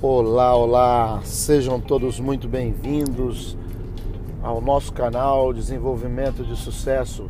[0.00, 3.58] Olá, olá, sejam todos muito bem-vindos
[4.40, 7.28] ao nosso canal Desenvolvimento de Sucesso,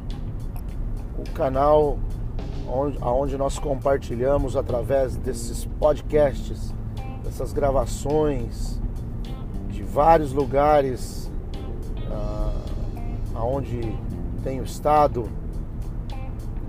[1.19, 1.99] o canal
[3.01, 6.74] onde, nós compartilhamos através desses podcasts,
[7.22, 8.78] dessas gravações
[9.71, 11.32] de vários lugares
[12.10, 12.53] ah,
[13.35, 13.80] aonde
[14.42, 15.30] tenho estado,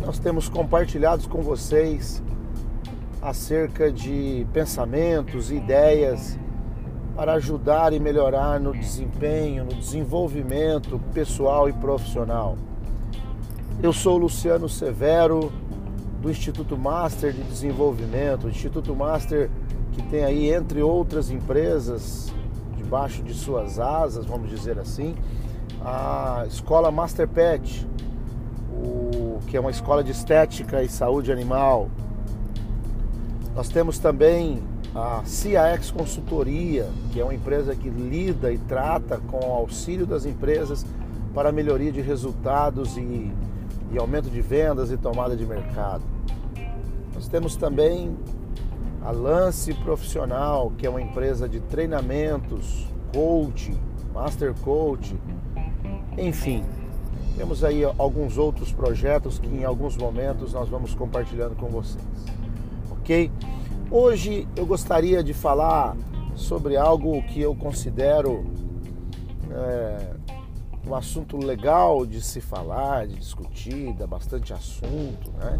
[0.05, 2.21] nós temos compartilhado com vocês
[3.19, 6.37] acerca de pensamentos, ideias
[7.15, 12.55] para ajudar e melhorar no desempenho, no desenvolvimento pessoal e profissional.
[13.81, 15.51] Eu sou Luciano Severo,
[16.21, 19.49] do Instituto Master de Desenvolvimento, Instituto Master
[19.93, 22.31] que tem aí, entre outras empresas,
[22.77, 25.15] debaixo de suas asas, vamos dizer assim,
[25.83, 27.87] a Escola Master Pet,
[29.47, 31.89] que é uma escola de estética e saúde animal,
[33.55, 34.61] nós temos também
[34.93, 40.25] a CIAX Consultoria, que é uma empresa que lida e trata com o auxílio das
[40.25, 40.85] empresas
[41.33, 43.31] para melhoria de resultados e,
[43.91, 46.03] e aumento de vendas e tomada de mercado.
[47.13, 48.15] Nós temos também
[49.01, 53.77] a Lance Profissional, que é uma empresa de treinamentos, coaching,
[54.13, 55.15] master coach,
[56.17, 56.63] enfim.
[57.37, 62.03] Temos aí alguns outros projetos que em alguns momentos nós vamos compartilhando com vocês
[63.05, 63.31] ok?
[63.91, 65.95] Hoje eu gostaria de falar
[66.35, 68.43] sobre algo que eu considero
[69.51, 70.15] é,
[70.87, 75.59] um assunto legal de se falar, de discutir, dá bastante assunto, né?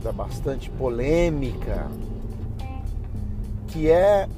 [0.00, 1.90] Dá bastante polêmica,
[3.66, 4.28] que é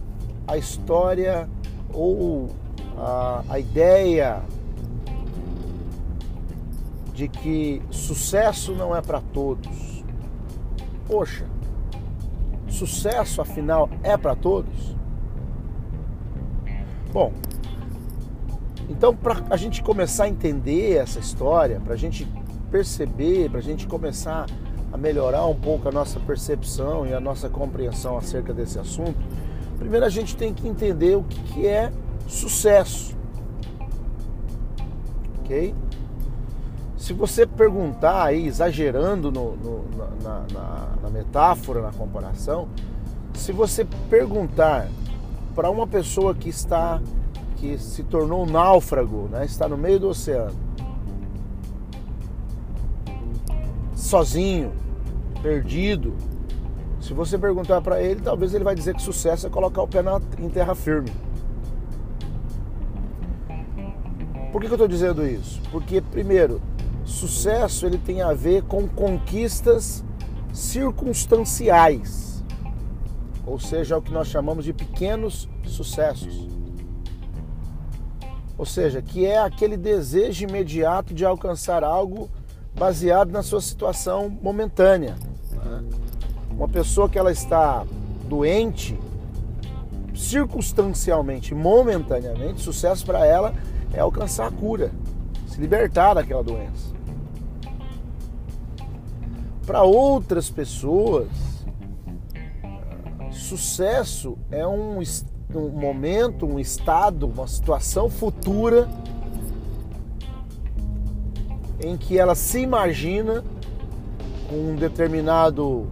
[0.49, 1.47] a história
[1.93, 2.49] ou
[2.97, 4.43] a, a ideia
[7.15, 10.05] de que sucesso não é para todos.
[11.07, 11.47] Poxa,
[12.75, 14.97] Sucesso, afinal, é para todos?
[17.13, 17.33] Bom,
[18.89, 22.27] então para a gente começar a entender essa história, para a gente
[22.73, 24.47] perceber, para a gente começar
[24.93, 29.19] a melhorar um pouco a nossa percepção e a nossa compreensão acerca desse assunto,
[29.79, 31.93] primeiro a gente tem que entender o que, é
[32.27, 33.17] sucesso.
[35.39, 35.73] Ok?
[37.05, 39.85] Se você perguntar aí, exagerando no, no,
[40.23, 42.67] na, na, na metáfora, na comparação,
[43.35, 44.89] se você perguntar
[45.55, 47.03] para uma pessoa que está
[47.57, 50.55] que se tornou um náufrago, né, está no meio do oceano,
[53.95, 54.73] sozinho,
[55.43, 56.15] perdido,
[57.03, 60.01] se você perguntar para ele, talvez ele vai dizer que sucesso é colocar o pé
[60.01, 61.13] na, em terra firme.
[64.51, 65.61] Por que, que eu estou dizendo isso?
[65.71, 66.63] Porque, primeiro,
[67.05, 70.05] Sucesso ele tem a ver com conquistas
[70.53, 72.43] circunstanciais,
[73.47, 76.49] ou seja, é o que nós chamamos de pequenos sucessos.
[78.57, 82.31] Ou seja, que é aquele desejo imediato de alcançar algo
[82.75, 85.17] baseado na sua situação momentânea.
[86.51, 87.85] Uma pessoa que ela está
[88.29, 88.99] doente,
[90.15, 93.53] circunstancialmente, momentaneamente, sucesso para ela
[93.93, 94.93] é alcançar a cura,
[95.49, 96.94] se libertar daquela doença.
[99.67, 101.29] Para outras pessoas,
[103.31, 105.01] sucesso é um,
[105.55, 108.89] um momento, um estado, uma situação futura
[111.83, 113.45] em que ela se imagina
[114.49, 115.89] com um determinado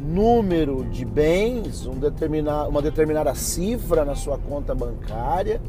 [0.00, 5.60] número de bens, um determinado, uma determinada cifra na sua conta bancária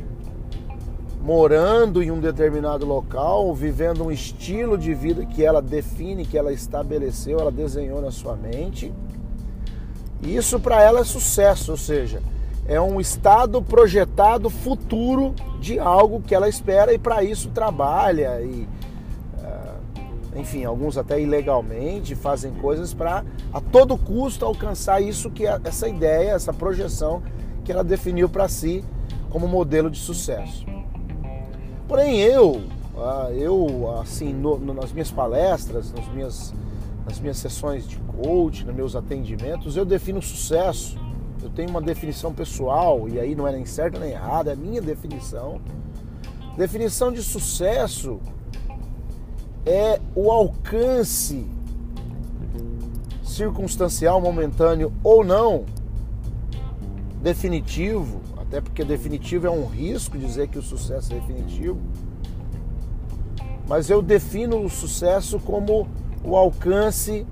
[1.22, 6.53] morando em um determinado local, vivendo um estilo de vida que ela define, que ela
[6.53, 8.94] estabeleceu, ela desenhou na sua mente.
[10.22, 12.22] Isso para ela é sucesso, ou seja,
[12.66, 18.68] é um estado projetado futuro de algo que ela espera e para isso trabalha e
[19.44, 25.60] eh, enfim, alguns até ilegalmente fazem coisas para a todo custo alcançar isso que é
[25.63, 27.24] essa ideia, essa projeção
[27.65, 28.86] que ela definiu para si
[29.30, 30.79] como modelo de sucesso.
[31.89, 32.62] Porém, eu,
[32.95, 36.53] ah, eu assim, no, nas minhas palestras, nas minhas,
[37.03, 41.00] nas minhas sessões de coach, nos meus atendimentos, eu defino sucesso.
[41.41, 44.56] Eu tenho uma definição pessoal, e aí não é nem certa nem errada, é a
[44.56, 45.59] minha definição.
[46.56, 48.19] Definição de sucesso
[49.65, 51.47] é o alcance
[53.24, 55.65] circunstancial, momentâneo ou não,
[57.24, 61.80] definitivo até porque definitivo é um risco dizer que o sucesso é definitivo.
[63.68, 65.88] Mas eu defino o sucesso como
[66.24, 67.28] o alcance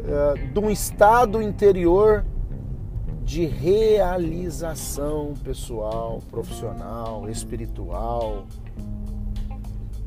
[0.00, 2.24] uh, de um estado interior
[3.22, 8.46] de realização pessoal, profissional, espiritual.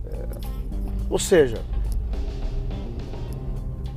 [0.08, 0.30] É,
[1.10, 1.62] ou seja,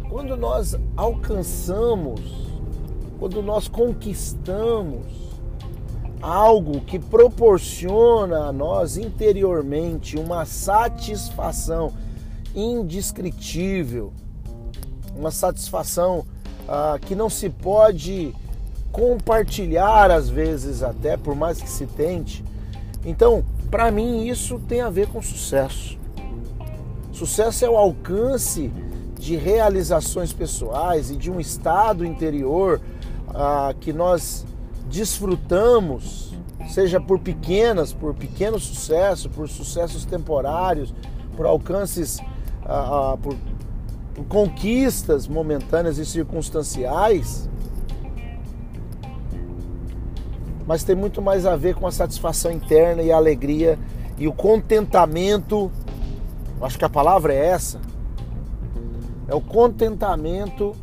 [0.08, 2.20] quando nós alcançamos,
[3.18, 5.25] quando nós conquistamos
[6.20, 11.92] algo que proporciona a nós interiormente uma satisfação
[12.54, 14.12] indescritível,
[15.14, 16.24] uma satisfação
[16.68, 18.34] ah, que não se pode
[18.90, 22.42] compartilhar às vezes até, por mais que se tente.
[23.04, 25.98] Então, para mim isso tem a ver com sucesso.
[27.12, 28.72] Sucesso é o alcance
[29.18, 32.80] de realizações pessoais e de um estado interior
[33.34, 34.46] ah, que nós
[34.88, 36.34] desfrutamos,
[36.68, 40.94] seja por pequenas, por pequeno sucesso, por sucessos temporários,
[41.36, 42.18] por alcances,
[42.64, 43.36] ah, ah, por,
[44.14, 47.48] por conquistas momentâneas e circunstanciais,
[50.66, 53.78] mas tem muito mais a ver com a satisfação interna e a alegria
[54.18, 55.70] e o contentamento.
[56.60, 57.80] Acho que a palavra é essa.
[59.28, 60.74] É o contentamento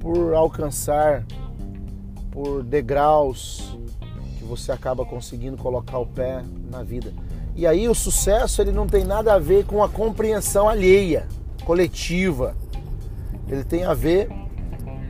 [0.00, 1.24] por alcançar
[2.32, 3.78] por degraus
[4.38, 7.12] que você acaba conseguindo colocar o pé na vida.
[7.54, 11.28] E aí o sucesso ele não tem nada a ver com a compreensão alheia,
[11.64, 12.56] coletiva.
[13.46, 14.28] Ele tem a ver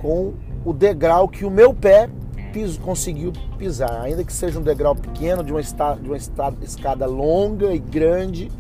[0.01, 0.35] com
[0.65, 2.11] o degrau que o meu pé
[2.53, 6.53] piso, conseguiu pisar, ainda que seja um degrau pequeno de uma, esta, de uma esta,
[6.61, 8.51] escada longa e grande,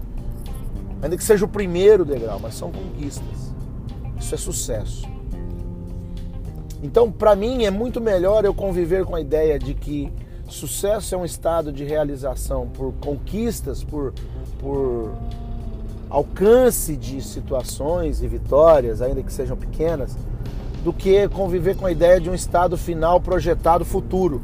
[1.02, 3.52] ainda que seja o primeiro degrau, mas são conquistas.
[4.18, 5.06] Isso é sucesso.
[6.82, 10.12] Então, para mim, é muito melhor eu conviver com a ideia de que
[10.48, 14.12] sucesso é um estado de realização por conquistas, por,
[14.58, 15.12] por
[16.10, 20.16] alcance de situações e vitórias, ainda que sejam pequenas,
[20.84, 24.42] do que conviver com a ideia de um estado final projetado futuro.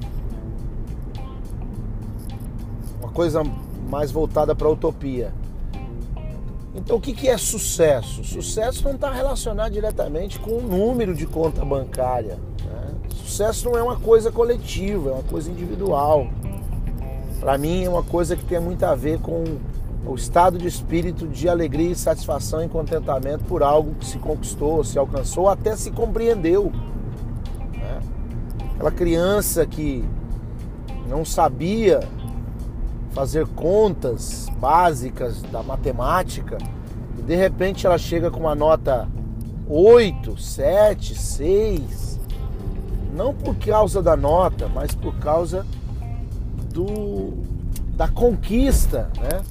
[3.01, 3.43] Uma coisa
[3.91, 5.33] mais voltada para a utopia.
[6.79, 8.23] Então, o que é sucesso?
[8.23, 12.39] Sucesso não está relacionado diretamente com o número de conta bancária.
[12.65, 12.95] Né?
[13.17, 16.29] Sucesso não é uma coisa coletiva, é uma coisa individual.
[17.41, 19.45] Para mim, é uma coisa que tem muito a ver com
[20.07, 24.99] o estado de espírito de alegria satisfação e contentamento por algo que se conquistou, se
[24.99, 26.73] alcançou, até se compreendeu.
[27.73, 28.01] Né?
[28.77, 30.05] Aquela criança que
[31.09, 32.01] não sabia
[33.19, 36.57] fazer contas básicas da matemática
[37.19, 39.09] e de repente ela chega com uma nota
[39.67, 42.21] 8, 7, 6,
[43.13, 45.67] não por causa da nota, mas por causa
[46.73, 47.33] do
[47.97, 49.43] da conquista, né?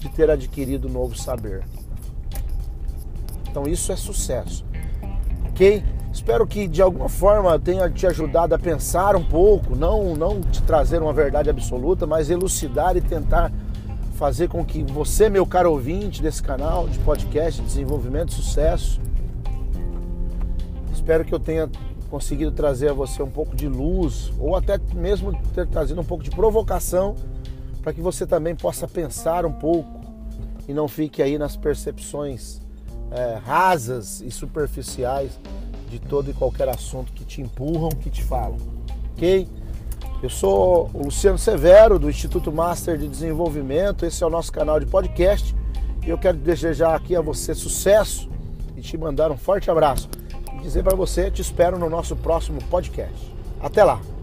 [0.00, 1.62] De ter adquirido novo saber.
[3.48, 4.64] Então isso é sucesso.
[5.50, 5.84] OK?
[6.12, 10.60] Espero que de alguma forma tenha te ajudado a pensar um pouco, não, não te
[10.62, 13.52] trazer uma verdade absoluta, mas elucidar e tentar
[14.14, 19.00] fazer com que você, meu caro ouvinte desse canal de podcast, desenvolvimento, sucesso,
[20.92, 21.70] espero que eu tenha
[22.10, 26.24] conseguido trazer a você um pouco de luz ou até mesmo ter trazido um pouco
[26.24, 27.14] de provocação
[27.82, 30.00] para que você também possa pensar um pouco
[30.68, 32.60] e não fique aí nas percepções
[33.12, 35.38] é, rasas e superficiais
[35.90, 38.56] de todo e qualquer assunto que te empurram, que te falam.
[39.12, 39.48] Ok?
[40.22, 44.06] Eu sou o Luciano Severo, do Instituto Master de Desenvolvimento.
[44.06, 45.54] Esse é o nosso canal de podcast.
[46.06, 48.30] E eu quero desejar aqui a você sucesso
[48.76, 50.08] e te mandar um forte abraço.
[50.54, 53.34] E dizer para você, te espero no nosso próximo podcast.
[53.60, 54.19] Até lá!